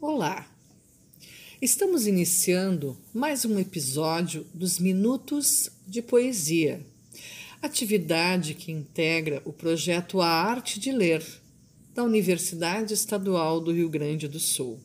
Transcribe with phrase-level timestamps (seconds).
[0.00, 0.48] Olá!
[1.60, 6.86] Estamos iniciando mais um episódio dos Minutos de Poesia,
[7.60, 11.26] atividade que integra o projeto A Arte de Ler
[11.96, 14.78] da Universidade Estadual do Rio Grande do Sul.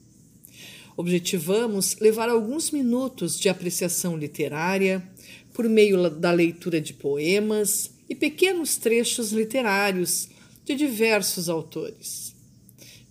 [0.97, 5.07] Objetivamos levar alguns minutos de apreciação literária
[5.53, 10.27] por meio da leitura de poemas e pequenos trechos literários
[10.65, 12.32] de diversos autores.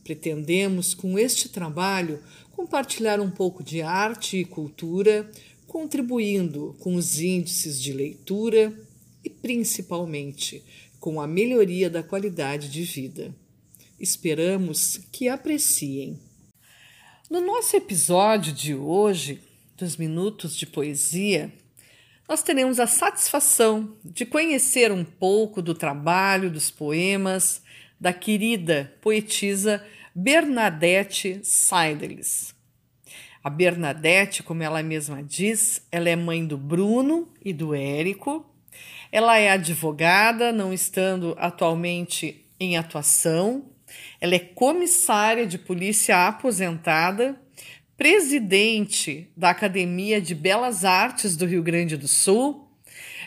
[0.05, 5.31] Pretendemos, com este trabalho, compartilhar um pouco de arte e cultura,
[5.67, 8.73] contribuindo com os índices de leitura
[9.25, 10.62] e, principalmente,
[10.99, 13.35] com a melhoria da qualidade de vida.
[13.99, 16.18] Esperamos que apreciem.
[17.31, 19.40] No nosso episódio de hoje,
[19.76, 21.53] dos Minutos de Poesia,
[22.29, 27.62] nós teremos a satisfação de conhecer um pouco do trabalho, dos poemas
[28.00, 29.84] da querida poetisa
[30.14, 32.55] Bernadette Seidels.
[33.42, 38.45] A Bernadette, como ela mesma diz, ela é mãe do Bruno e do Érico.
[39.11, 43.64] Ela é advogada, não estando atualmente em atuação.
[44.20, 47.41] Ela é comissária de polícia aposentada,
[47.97, 52.69] presidente da Academia de Belas Artes do Rio Grande do Sul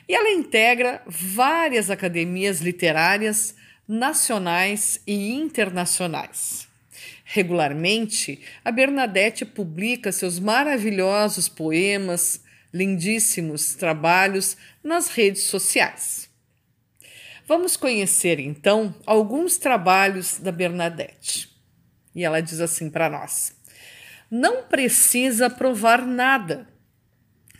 [0.08, 3.56] e ela integra várias academias literárias
[3.88, 6.75] nacionais e internacionais.
[7.24, 12.44] Regularmente, a Bernadette publica seus maravilhosos poemas,
[12.74, 16.30] lindíssimos trabalhos nas redes sociais.
[17.48, 21.50] Vamos conhecer então alguns trabalhos da Bernadette.
[22.14, 23.56] E ela diz assim para nós:
[24.32, 26.68] Não precisa provar nada.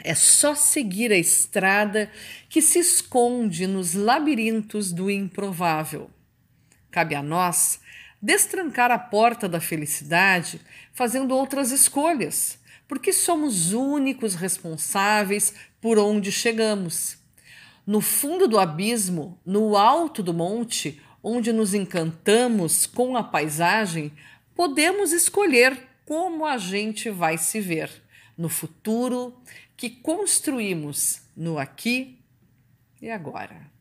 [0.04, 2.12] É só seguir a estrada
[2.50, 6.12] que se esconde nos labirintos do improvável.
[6.92, 7.80] Cabe a nós
[8.26, 10.60] destrancar a porta da felicidade
[10.92, 17.18] fazendo outras escolhas, porque somos únicos responsáveis por onde chegamos.
[17.86, 24.12] No fundo do abismo, no alto do monte, onde nos encantamos com a paisagem,
[24.56, 27.92] podemos escolher como a gente vai se ver
[28.36, 29.40] no futuro
[29.78, 32.20] que construímos no aqui
[33.00, 33.75] e agora.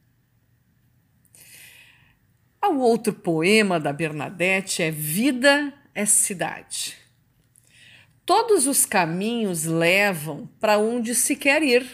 [2.74, 6.96] O outro poema da Bernadette é Vida é Cidade.
[8.26, 11.86] Todos os caminhos levam para onde se quer ir.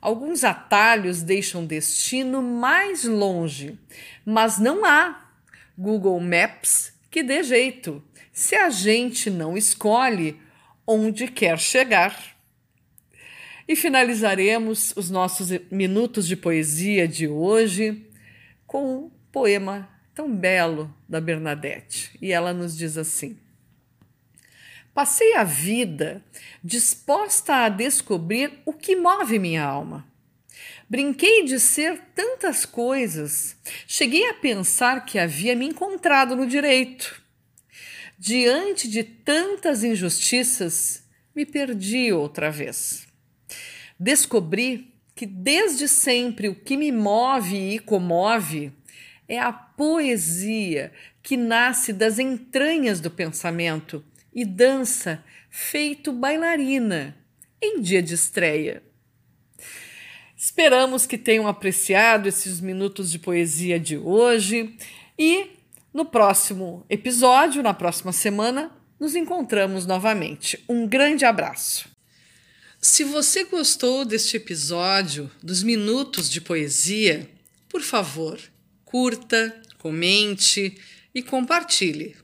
[0.00, 3.78] Alguns atalhos deixam destino mais longe,
[4.24, 5.32] mas não há
[5.76, 10.40] Google Maps que dê jeito se a gente não escolhe
[10.86, 12.38] onde quer chegar.
[13.68, 18.06] E finalizaremos os nossos minutos de poesia de hoje
[18.66, 22.10] com poema tão belo da Bernadette.
[22.20, 23.38] E ela nos diz assim:
[24.92, 26.24] Passei a vida
[26.62, 30.06] disposta a descobrir o que move minha alma.
[30.88, 37.22] Brinquei de ser tantas coisas, cheguei a pensar que havia me encontrado no direito.
[38.18, 41.04] Diante de tantas injustiças,
[41.34, 43.06] me perdi outra vez.
[43.98, 48.72] Descobri que desde sempre o que me move e comove
[49.30, 50.92] é a poesia
[51.22, 54.04] que nasce das entranhas do pensamento
[54.34, 57.16] e dança feito bailarina
[57.62, 58.82] em dia de estreia.
[60.36, 64.76] Esperamos que tenham apreciado esses minutos de poesia de hoje
[65.16, 65.50] e
[65.94, 70.64] no próximo episódio, na próxima semana, nos encontramos novamente.
[70.68, 71.88] Um grande abraço.
[72.82, 77.30] Se você gostou deste episódio dos Minutos de Poesia,
[77.68, 78.40] por favor,
[78.90, 80.76] curta, comente
[81.14, 82.16] e compartilhe.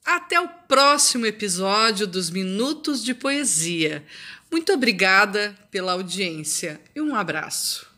[0.05, 4.05] até o próximo episódio dos Minutos de Poesia.
[4.51, 7.89] Muito obrigada pela audiência e um abraço.